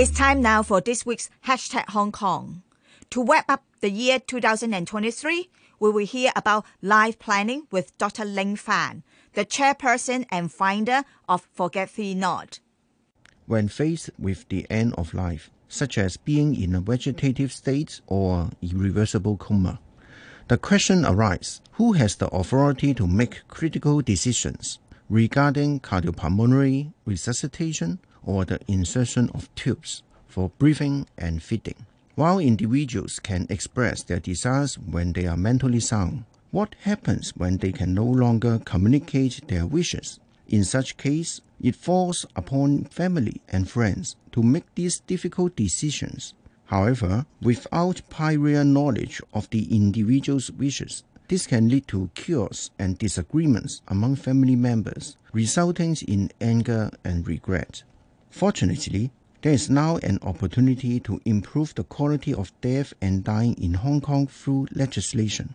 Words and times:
It's 0.00 0.10
time 0.10 0.40
now 0.40 0.62
for 0.62 0.80
this 0.80 1.04
week's 1.04 1.28
hashtag 1.44 1.90
Hong 1.90 2.10
Kong. 2.10 2.62
To 3.10 3.22
wrap 3.22 3.44
up 3.50 3.64
the 3.80 3.90
year 3.90 4.18
2023, 4.18 5.50
we 5.78 5.90
will 5.90 6.06
hear 6.06 6.32
about 6.34 6.64
life 6.80 7.18
planning 7.18 7.66
with 7.70 7.98
Dr. 7.98 8.24
Ning 8.24 8.56
Fan, 8.56 9.02
the 9.34 9.44
chairperson 9.44 10.24
and 10.30 10.50
founder 10.50 11.04
of 11.28 11.46
Forget 11.52 11.92
Thee 11.92 12.14
Not. 12.14 12.60
When 13.44 13.68
faced 13.68 14.08
with 14.18 14.48
the 14.48 14.66
end 14.70 14.94
of 14.94 15.12
life, 15.12 15.50
such 15.68 15.98
as 15.98 16.16
being 16.16 16.56
in 16.58 16.74
a 16.74 16.80
vegetative 16.80 17.52
state 17.52 18.00
or 18.06 18.48
irreversible 18.62 19.36
coma, 19.36 19.80
the 20.48 20.56
question 20.56 21.04
arises 21.04 21.60
who 21.72 21.92
has 21.92 22.16
the 22.16 22.28
authority 22.28 22.94
to 22.94 23.06
make 23.06 23.46
critical 23.48 24.00
decisions 24.00 24.78
regarding 25.10 25.78
cardiopulmonary 25.80 26.94
resuscitation 27.04 27.98
or 28.24 28.44
the 28.44 28.60
insertion 28.66 29.30
of 29.34 29.54
tubes 29.54 30.02
for 30.26 30.50
breathing 30.58 31.06
and 31.18 31.42
feeding. 31.42 31.86
While 32.14 32.38
individuals 32.38 33.18
can 33.18 33.46
express 33.48 34.02
their 34.02 34.20
desires 34.20 34.78
when 34.78 35.12
they 35.12 35.26
are 35.26 35.36
mentally 35.36 35.80
sound, 35.80 36.24
what 36.50 36.74
happens 36.82 37.30
when 37.36 37.58
they 37.58 37.72
can 37.72 37.94
no 37.94 38.04
longer 38.04 38.60
communicate 38.64 39.46
their 39.48 39.66
wishes? 39.66 40.18
In 40.48 40.64
such 40.64 40.96
case, 40.96 41.40
it 41.60 41.76
falls 41.76 42.26
upon 42.34 42.84
family 42.86 43.40
and 43.48 43.70
friends 43.70 44.16
to 44.32 44.42
make 44.42 44.74
these 44.74 45.00
difficult 45.00 45.54
decisions. 45.54 46.34
However, 46.66 47.26
without 47.40 48.02
prior 48.10 48.64
knowledge 48.64 49.20
of 49.32 49.48
the 49.50 49.74
individual's 49.74 50.50
wishes, 50.50 51.04
this 51.28 51.46
can 51.46 51.68
lead 51.68 51.86
to 51.88 52.10
chaos 52.14 52.70
and 52.78 52.98
disagreements 52.98 53.82
among 53.86 54.16
family 54.16 54.56
members, 54.56 55.16
resulting 55.32 55.96
in 56.08 56.32
anger 56.40 56.90
and 57.04 57.26
regret. 57.28 57.84
Fortunately, 58.30 59.10
there 59.42 59.52
is 59.52 59.68
now 59.68 59.96
an 59.98 60.18
opportunity 60.22 61.00
to 61.00 61.20
improve 61.24 61.74
the 61.74 61.84
quality 61.84 62.32
of 62.32 62.52
death 62.60 62.94
and 63.00 63.24
dying 63.24 63.54
in 63.54 63.74
Hong 63.74 64.00
Kong 64.00 64.26
through 64.26 64.68
legislation. 64.72 65.54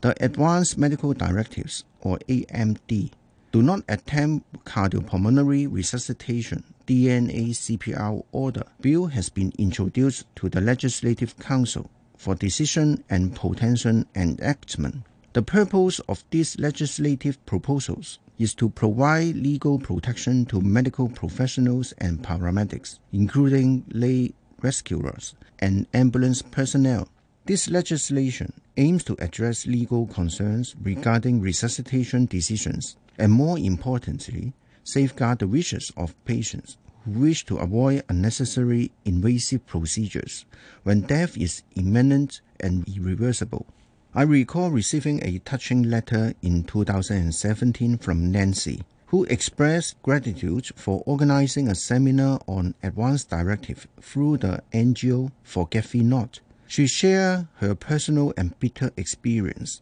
The 0.00 0.14
Advanced 0.22 0.78
Medical 0.78 1.12
Directives, 1.14 1.84
or 2.00 2.18
AMD, 2.28 3.10
do 3.52 3.62
not 3.62 3.82
attempt 3.88 4.64
cardiopulmonary 4.64 5.66
resuscitation 5.70 6.62
DNA 6.86 7.50
CPR 7.50 8.24
order 8.32 8.64
bill 8.80 9.06
has 9.06 9.28
been 9.28 9.52
introduced 9.58 10.24
to 10.36 10.48
the 10.48 10.60
Legislative 10.60 11.38
Council 11.38 11.90
for 12.16 12.34
decision 12.34 13.02
and 13.08 13.34
potential 13.34 14.04
enactment. 14.14 15.02
The 15.32 15.42
purpose 15.42 16.00
of 16.00 16.24
these 16.30 16.58
legislative 16.58 17.44
proposals 17.46 18.18
is 18.40 18.54
to 18.54 18.70
provide 18.70 19.36
legal 19.36 19.78
protection 19.78 20.46
to 20.46 20.62
medical 20.62 21.10
professionals 21.10 21.92
and 21.98 22.22
paramedics, 22.22 22.98
including 23.12 23.84
lay 23.90 24.32
rescuers 24.62 25.34
and 25.58 25.86
ambulance 25.92 26.40
personnel. 26.40 27.06
This 27.44 27.68
legislation 27.68 28.54
aims 28.78 29.04
to 29.04 29.16
address 29.18 29.66
legal 29.66 30.06
concerns 30.06 30.74
regarding 30.82 31.42
resuscitation 31.42 32.24
decisions 32.24 32.96
and, 33.18 33.30
more 33.30 33.58
importantly, 33.58 34.54
safeguard 34.84 35.40
the 35.40 35.46
wishes 35.46 35.92
of 35.98 36.14
patients 36.24 36.78
who 37.04 37.20
wish 37.20 37.44
to 37.44 37.58
avoid 37.58 38.04
unnecessary 38.08 38.90
invasive 39.04 39.66
procedures 39.66 40.46
when 40.84 41.02
death 41.02 41.36
is 41.36 41.62
imminent 41.76 42.40
and 42.58 42.88
irreversible. 42.88 43.66
I 44.12 44.22
recall 44.22 44.72
receiving 44.72 45.20
a 45.22 45.38
touching 45.38 45.84
letter 45.84 46.34
in 46.42 46.64
2017 46.64 47.98
from 47.98 48.32
Nancy, 48.32 48.82
who 49.06 49.22
expressed 49.26 50.02
gratitude 50.02 50.66
for 50.74 51.04
organizing 51.06 51.68
a 51.68 51.76
seminar 51.76 52.40
on 52.48 52.74
advanced 52.82 53.30
directive 53.30 53.86
through 54.00 54.38
the 54.38 54.64
NGO 54.72 55.30
Forget 55.44 55.90
Thee 55.90 56.02
Not. 56.02 56.40
She 56.66 56.88
shared 56.88 57.46
her 57.58 57.76
personal 57.76 58.34
and 58.36 58.58
bitter 58.58 58.90
experience, 58.96 59.80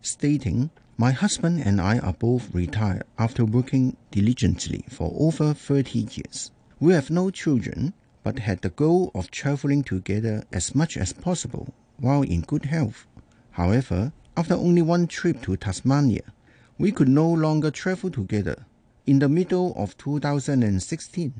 stating, 0.00 0.70
My 0.96 1.12
husband 1.12 1.60
and 1.62 1.78
I 1.78 1.98
are 1.98 2.14
both 2.14 2.54
retired 2.54 3.04
after 3.18 3.44
working 3.44 3.98
diligently 4.10 4.86
for 4.88 5.12
over 5.18 5.52
30 5.52 5.98
years. 5.98 6.50
We 6.80 6.94
have 6.94 7.10
no 7.10 7.28
children, 7.28 7.92
but 8.22 8.38
had 8.38 8.62
the 8.62 8.70
goal 8.70 9.10
of 9.14 9.30
traveling 9.30 9.84
together 9.84 10.44
as 10.50 10.74
much 10.74 10.96
as 10.96 11.12
possible 11.12 11.74
while 11.98 12.22
in 12.22 12.40
good 12.40 12.64
health. 12.64 13.06
However, 13.56 14.12
after 14.36 14.52
only 14.52 14.82
one 14.82 15.06
trip 15.06 15.40
to 15.40 15.56
Tasmania, 15.56 16.24
we 16.76 16.92
could 16.92 17.08
no 17.08 17.26
longer 17.26 17.70
travel 17.70 18.10
together. 18.10 18.66
In 19.06 19.18
the 19.18 19.30
middle 19.30 19.72
of 19.76 19.96
2016, 19.96 21.32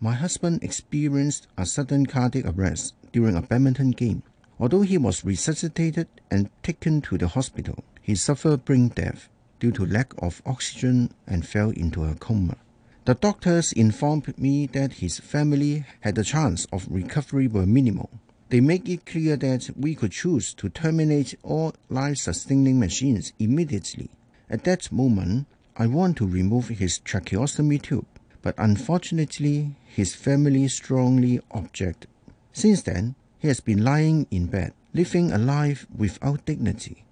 my 0.00 0.14
husband 0.14 0.64
experienced 0.64 1.48
a 1.58 1.66
sudden 1.66 2.06
cardiac 2.06 2.46
arrest 2.46 2.94
during 3.12 3.36
a 3.36 3.42
badminton 3.42 3.90
game. 3.90 4.22
Although 4.58 4.80
he 4.80 4.96
was 4.96 5.22
resuscitated 5.22 6.08
and 6.30 6.48
taken 6.62 7.02
to 7.02 7.18
the 7.18 7.28
hospital, 7.28 7.84
he 8.00 8.14
suffered 8.14 8.64
brain 8.64 8.88
death 8.88 9.28
due 9.58 9.72
to 9.72 9.84
lack 9.84 10.14
of 10.16 10.40
oxygen 10.46 11.10
and 11.26 11.46
fell 11.46 11.72
into 11.72 12.04
a 12.04 12.14
coma. 12.14 12.56
The 13.04 13.12
doctors 13.12 13.72
informed 13.72 14.38
me 14.38 14.64
that 14.68 14.94
his 14.94 15.18
family 15.18 15.84
had 16.00 16.14
the 16.14 16.24
chance 16.24 16.64
of 16.72 16.88
recovery 16.90 17.48
were 17.48 17.66
minimal 17.66 18.08
they 18.50 18.60
make 18.60 18.88
it 18.88 19.06
clear 19.06 19.36
that 19.36 19.70
we 19.76 19.94
could 19.94 20.10
choose 20.10 20.52
to 20.54 20.68
terminate 20.68 21.36
all 21.44 21.72
life 21.88 22.18
sustaining 22.18 22.80
machines 22.80 23.32
immediately. 23.38 24.10
At 24.50 24.64
that 24.64 24.90
moment, 24.90 25.46
I 25.76 25.86
want 25.86 26.16
to 26.16 26.26
remove 26.26 26.68
his 26.68 26.98
tracheostomy 26.98 27.80
tube, 27.80 28.06
but 28.42 28.56
unfortunately, 28.58 29.76
his 29.86 30.16
family 30.16 30.66
strongly 30.66 31.40
object. 31.52 32.08
Since 32.52 32.82
then, 32.82 33.14
he 33.38 33.46
has 33.46 33.60
been 33.60 33.84
lying 33.84 34.26
in 34.32 34.46
bed, 34.46 34.74
living 34.92 35.30
a 35.30 35.38
life 35.38 35.86
without 35.96 36.44
dignity, 36.44 37.04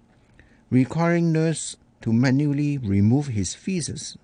requiring 0.69 1.31
nurse 1.31 1.77
to 2.01 2.11
manually 2.11 2.77
remove 2.77 3.27
his 3.27 3.55
feces. 3.55 4.17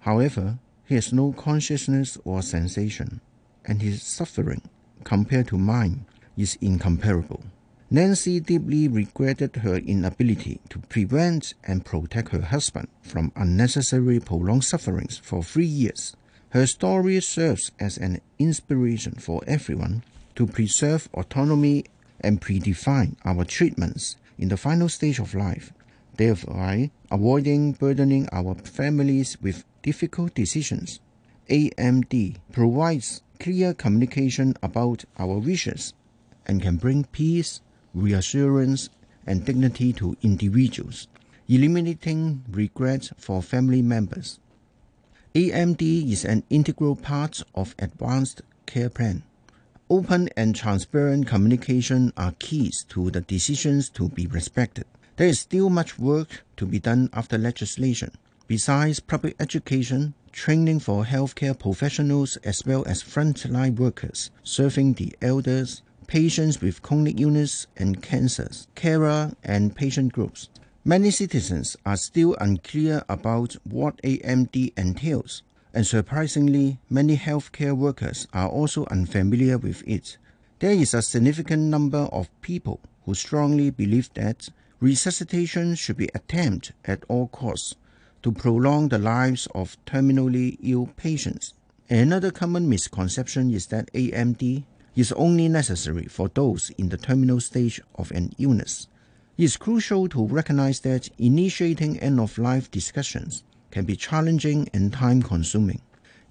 However, 0.00 0.60
he 0.84 0.94
has 0.94 1.12
no 1.12 1.32
consciousness 1.32 2.16
or 2.24 2.40
sensation, 2.42 3.20
and 3.64 3.82
his 3.82 4.04
suffering, 4.04 4.62
compared 5.02 5.48
to 5.48 5.58
mine, 5.58 6.06
is 6.36 6.58
incomparable. 6.60 7.42
Nancy 7.88 8.40
deeply 8.40 8.88
regretted 8.88 9.56
her 9.56 9.76
inability 9.76 10.60
to 10.70 10.80
prevent 10.80 11.54
and 11.62 11.84
protect 11.84 12.30
her 12.30 12.40
husband 12.40 12.88
from 13.00 13.30
unnecessary 13.36 14.18
prolonged 14.18 14.64
sufferings 14.64 15.18
for 15.18 15.42
three 15.42 15.66
years. 15.66 16.16
Her 16.50 16.66
story 16.66 17.20
serves 17.20 17.70
as 17.78 17.96
an 17.96 18.20
inspiration 18.40 19.14
for 19.14 19.40
everyone 19.46 20.02
to 20.34 20.46
preserve 20.46 21.08
autonomy 21.14 21.84
and 22.20 22.40
predefine 22.40 23.14
our 23.24 23.44
treatments 23.44 24.16
in 24.36 24.48
the 24.48 24.56
final 24.56 24.88
stage 24.88 25.20
of 25.20 25.34
life, 25.34 25.72
thereby 26.16 26.90
avoiding 27.10 27.72
burdening 27.72 28.28
our 28.32 28.56
families 28.56 29.40
with 29.40 29.64
difficult 29.82 30.34
decisions. 30.34 30.98
AMD 31.48 32.36
provides 32.50 33.22
clear 33.38 33.72
communication 33.74 34.54
about 34.60 35.04
our 35.18 35.38
wishes 35.38 35.94
and 36.46 36.62
can 36.62 36.76
bring 36.76 37.04
peace, 37.04 37.60
reassurance, 37.94 38.88
and 39.26 39.44
dignity 39.44 39.92
to 39.92 40.16
individuals, 40.22 41.08
eliminating 41.48 42.44
regret 42.50 43.10
for 43.18 43.42
family 43.42 43.82
members. 43.82 44.38
AMD 45.34 46.10
is 46.10 46.24
an 46.24 46.44
integral 46.48 46.96
part 46.96 47.42
of 47.54 47.74
advanced 47.78 48.40
care 48.64 48.88
plan. 48.88 49.22
Open 49.90 50.28
and 50.36 50.56
transparent 50.56 51.26
communication 51.26 52.12
are 52.16 52.34
keys 52.38 52.84
to 52.88 53.10
the 53.10 53.20
decisions 53.20 53.88
to 53.90 54.08
be 54.08 54.26
respected. 54.26 54.84
There 55.16 55.28
is 55.28 55.40
still 55.40 55.70
much 55.70 55.98
work 55.98 56.44
to 56.56 56.66
be 56.66 56.78
done 56.78 57.10
after 57.12 57.38
legislation. 57.38 58.12
Besides 58.48 59.00
public 59.00 59.36
education, 59.38 60.14
training 60.32 60.80
for 60.80 61.04
healthcare 61.04 61.58
professionals 61.58 62.36
as 62.38 62.64
well 62.64 62.84
as 62.86 63.02
frontline 63.02 63.76
workers 63.76 64.30
serving 64.42 64.94
the 64.94 65.14
elders, 65.22 65.82
patients 66.06 66.60
with 66.60 66.82
chronic 66.82 67.20
illness 67.20 67.66
and 67.76 68.02
cancers, 68.02 68.68
carer 68.74 69.32
and 69.42 69.74
patient 69.74 70.12
groups. 70.12 70.48
Many 70.84 71.10
citizens 71.10 71.76
are 71.84 71.96
still 71.96 72.36
unclear 72.40 73.02
about 73.08 73.54
what 73.64 74.00
AMD 74.02 74.72
entails, 74.76 75.42
and 75.74 75.86
surprisingly, 75.86 76.78
many 76.88 77.16
healthcare 77.16 77.76
workers 77.76 78.28
are 78.32 78.48
also 78.48 78.86
unfamiliar 78.86 79.58
with 79.58 79.82
it. 79.86 80.16
There 80.60 80.72
is 80.72 80.94
a 80.94 81.02
significant 81.02 81.64
number 81.64 82.08
of 82.12 82.30
people 82.40 82.80
who 83.04 83.14
strongly 83.14 83.70
believe 83.70 84.12
that 84.14 84.48
resuscitation 84.80 85.74
should 85.74 85.96
be 85.96 86.08
attempted 86.14 86.74
at 86.84 87.04
all 87.08 87.28
costs 87.28 87.74
to 88.22 88.32
prolong 88.32 88.88
the 88.88 88.98
lives 88.98 89.46
of 89.54 89.76
terminally 89.86 90.56
ill 90.62 90.86
patients. 90.96 91.54
Another 91.88 92.30
common 92.30 92.68
misconception 92.68 93.50
is 93.52 93.66
that 93.68 93.92
AMD 93.92 94.64
is 94.96 95.12
only 95.12 95.48
necessary 95.48 96.06
for 96.06 96.28
those 96.28 96.70
in 96.78 96.88
the 96.88 96.96
terminal 96.96 97.38
stage 97.38 97.80
of 97.96 98.10
an 98.10 98.32
illness. 98.38 98.88
It 99.36 99.44
is 99.44 99.58
crucial 99.58 100.08
to 100.08 100.26
recognize 100.26 100.80
that 100.80 101.10
initiating 101.18 102.00
end 102.00 102.18
of 102.18 102.38
life 102.38 102.70
discussions 102.70 103.44
can 103.70 103.84
be 103.84 103.94
challenging 103.94 104.70
and 104.72 104.90
time 104.90 105.20
consuming, 105.22 105.82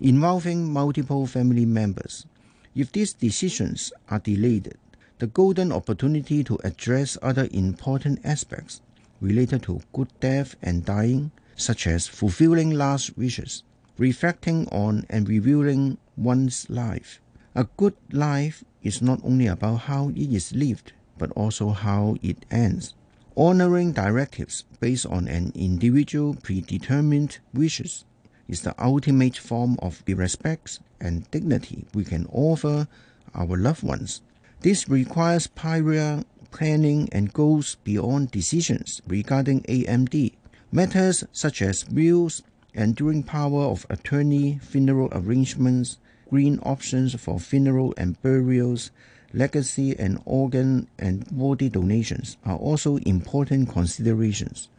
involving 0.02 0.74
multiple 0.74 1.28
family 1.28 1.66
members. 1.66 2.26
If 2.74 2.92
these 2.92 3.14
decisions 3.14 3.94
are 4.10 4.20
delayed, 4.20 4.74
the 5.20 5.28
golden 5.28 5.72
opportunity 5.72 6.44
to 6.44 6.58
address 6.64 7.18
other 7.22 7.48
important 7.52 8.20
aspects 8.26 8.82
related 9.22 9.62
to 9.64 9.82
good 9.94 10.10
death 10.20 10.56
and 10.64 10.84
dying, 10.84 11.32
such 11.56 11.86
as 11.86 12.08
fulfilling 12.08 12.72
last 12.72 13.16
wishes, 13.16 13.64
reflecting 13.98 14.68
on 14.70 15.06
and 15.10 15.30
reviewing 15.30 15.98
one's 16.18 16.70
life. 16.70 17.22
A 17.58 17.70
good 17.78 17.96
life 18.12 18.66
is 18.84 19.02
not 19.02 19.22
only 19.24 19.48
about 19.48 19.88
how 19.88 20.10
it 20.10 20.34
is 20.34 20.52
lived, 20.54 20.92
but 21.18 21.32
also 21.32 21.70
how 21.70 22.18
it 22.22 22.46
ends. 22.52 22.94
Honoring 23.38 23.94
directives 23.94 24.66
based 24.82 25.06
on 25.06 25.30
an 25.30 25.54
individual 25.56 26.36
predetermined 26.36 27.40
wishes 27.54 28.04
is 28.50 28.64
the 28.64 28.76
ultimate 28.78 29.38
form 29.38 29.78
of 29.82 30.04
the 30.04 30.16
respect 30.16 30.82
and 31.00 31.32
dignity 31.32 31.86
we 31.94 32.04
can 32.04 32.26
offer 32.30 32.90
our 33.34 33.56
loved 33.56 33.84
ones. 33.84 34.22
This 34.60 34.90
requires 34.90 35.48
prior 35.48 36.26
planning 36.52 37.08
and 37.14 37.32
goes 37.32 37.76
beyond 37.86 38.32
decisions 38.32 39.02
regarding 39.08 39.62
AMD. 39.62 40.34
Matters 40.74 41.24
such 41.32 41.62
as 41.62 41.88
wills, 41.90 42.44
enduring 42.74 43.24
power 43.24 43.64
of 43.64 43.86
attorney, 43.90 44.60
funeral 44.62 45.08
arrangements, 45.14 46.00
green 46.30 46.60
options 46.64 47.20
for 47.20 47.40
funeral 47.40 47.94
and 47.98 48.22
burials, 48.22 48.92
legacy 49.34 49.98
and 49.98 50.22
organ 50.26 50.88
and 50.98 51.26
body 51.38 51.70
donations 51.70 52.38
are 52.46 52.58
also 52.58 52.98
important 52.98 53.70
considerations. 53.70 54.70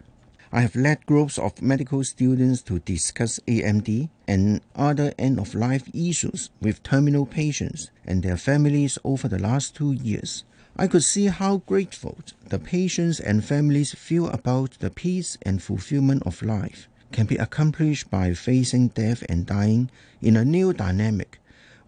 I 0.52 0.60
have 0.62 0.76
led 0.76 1.04
groups 1.06 1.38
of 1.38 1.60
medical 1.60 2.02
students 2.04 2.62
to 2.62 2.78
discuss 2.78 3.40
AMD 3.46 4.08
and 4.26 4.60
other 4.75 5.12
end 5.19 5.38
of 5.38 5.54
life 5.54 5.88
issues 5.93 6.50
with 6.60 6.82
terminal 6.82 7.26
patients 7.26 7.90
and 8.04 8.22
their 8.22 8.37
families 8.37 8.98
over 9.04 9.28
the 9.28 9.38
last 9.38 9.75
two 9.75 9.93
years. 9.93 10.44
I 10.76 10.87
could 10.87 11.04
see 11.04 11.26
how 11.26 11.58
grateful 11.66 12.19
the 12.48 12.58
patients 12.58 13.19
and 13.19 13.44
families 13.44 13.93
feel 13.94 14.28
about 14.28 14.78
the 14.78 14.90
peace 14.90 15.37
and 15.43 15.62
fulfillment 15.62 16.22
of 16.25 16.43
life 16.43 16.88
can 17.12 17.26
be 17.26 17.37
accomplished 17.37 18.11
by 18.11 18.35
facing 18.35 18.88
death 18.88 19.23
and 19.29 19.47
dying 19.47 19.91
in 20.20 20.37
a 20.37 20.44
new 20.44 20.73
dynamic 20.73 21.38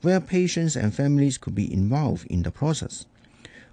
where 0.03 0.21
patients 0.21 0.77
and 0.77 0.95
families 0.95 1.39
could 1.39 1.55
be 1.55 1.73
involved 1.73 2.27
in 2.27 2.43
the 2.43 2.51
process. 2.51 3.07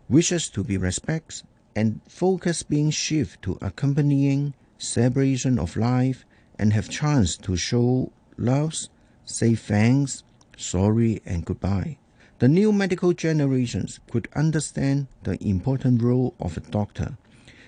Wishes 0.10 0.50
to 0.50 0.64
be 0.64 0.78
respected 0.78 1.44
and 1.76 2.00
focus 2.08 2.64
being 2.64 2.90
shifted 2.90 3.42
to 3.44 3.58
accompanying 3.62 4.54
celebration 4.78 5.60
of 5.60 5.78
life 5.78 6.26
and 6.58 6.74
have 6.74 6.90
chance 6.90 7.38
to 7.38 7.56
show 7.56 8.12
loves, 8.38 8.90
say 9.26 9.56
thanks, 9.56 10.24
sorry, 10.58 11.22
and 11.26 11.46
goodbye. 11.46 11.98
The 12.40 12.48
new 12.48 12.72
medical 12.72 13.14
generations 13.14 14.00
could 14.12 14.28
understand 14.36 15.08
the 15.24 15.42
important 15.44 16.02
role 16.02 16.34
of 16.40 16.58
a 16.58 16.62
doctor 16.62 17.18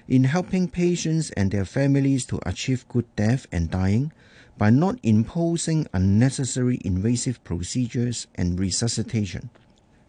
in 0.07 0.24
helping 0.24 0.68
patients 0.68 1.31
and 1.31 1.51
their 1.51 1.65
families 1.65 2.25
to 2.25 2.39
achieve 2.45 2.88
good 2.88 3.06
death 3.15 3.45
and 3.51 3.69
dying 3.69 4.12
by 4.57 4.69
not 4.69 4.98
imposing 5.04 5.88
unnecessary 5.94 6.80
invasive 6.83 7.44
procedures 7.44 8.27
and 8.36 8.59
resuscitation. 8.59 9.50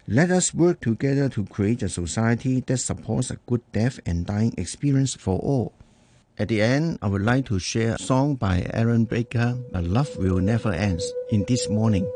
Let 0.07 0.31
us 0.31 0.55
work 0.55 0.81
together 0.81 1.29
to 1.31 1.45
create 1.45 1.83
a 1.83 1.89
society 1.89 2.61
that 2.61 2.79
supports 2.79 3.31
a 3.31 3.37
good 3.47 3.61
death 3.73 4.01
and 4.07 4.25
dying 4.25 4.55
experience 4.57 5.15
for 5.15 5.39
all. 5.39 5.75
At 6.39 6.49
the 6.49 6.63
end, 6.63 6.99
I 7.03 7.09
would 7.09 7.23
like 7.23 7.47
to 7.47 7.59
share 7.59 7.97
a 7.97 7.99
song 7.99 8.37
by 8.37 8.71
Aaron 8.73 9.05
Baker, 9.05 9.59
A 9.75 9.83
Love 9.83 10.17
Will 10.17 10.39
Never 10.39 10.73
End, 10.73 11.01
in 11.31 11.45
this 11.47 11.69
morning. 11.69 12.11